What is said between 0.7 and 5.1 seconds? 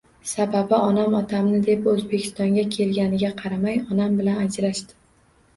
onam otamni deb O`zbekistonga kelganiga qaramay, onam bilan ajrashdi